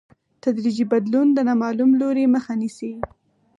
تدریجي 0.43 0.85
بدلون 0.91 1.27
د 1.33 1.37
نامعلوم 1.47 1.91
لوري 2.01 2.25
مخه 2.33 2.53
نیسي. 2.61 2.91